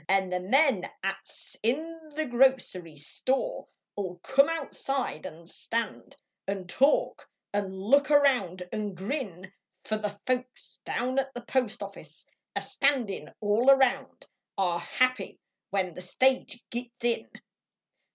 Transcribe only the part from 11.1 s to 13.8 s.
at the postoffice A standin all